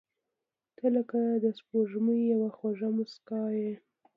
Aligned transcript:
•ته 0.77 0.85
لکه 0.95 1.19
د 1.43 1.45
سپوږمۍ 1.57 2.19
یوه 2.33 2.49
خواږه 2.55 2.89
موسکا 2.95 3.41
یې. 3.59 3.71